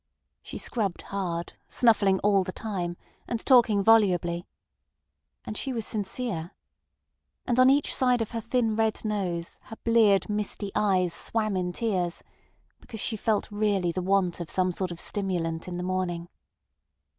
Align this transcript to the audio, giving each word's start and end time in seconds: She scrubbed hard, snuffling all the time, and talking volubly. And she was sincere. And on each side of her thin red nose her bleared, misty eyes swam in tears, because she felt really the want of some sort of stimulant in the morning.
She 0.41 0.57
scrubbed 0.57 1.03
hard, 1.03 1.53
snuffling 1.67 2.17
all 2.21 2.43
the 2.43 2.51
time, 2.51 2.97
and 3.27 3.45
talking 3.45 3.83
volubly. 3.83 4.47
And 5.45 5.55
she 5.55 5.71
was 5.73 5.85
sincere. 5.85 6.55
And 7.45 7.59
on 7.59 7.69
each 7.69 7.93
side 7.93 8.19
of 8.19 8.31
her 8.31 8.41
thin 8.41 8.73
red 8.75 9.05
nose 9.05 9.59
her 9.65 9.75
bleared, 9.83 10.27
misty 10.27 10.71
eyes 10.73 11.13
swam 11.13 11.55
in 11.55 11.71
tears, 11.71 12.23
because 12.79 12.99
she 12.99 13.15
felt 13.15 13.51
really 13.51 13.91
the 13.91 14.01
want 14.01 14.39
of 14.39 14.49
some 14.49 14.71
sort 14.71 14.89
of 14.89 14.99
stimulant 14.99 15.67
in 15.67 15.77
the 15.77 15.83
morning. 15.83 16.29